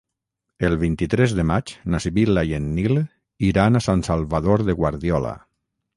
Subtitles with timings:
[0.69, 2.97] El vint-i-tres de maig na Sibil·la i en Nil
[3.51, 5.37] iran a Sant Salvador de Guardiola.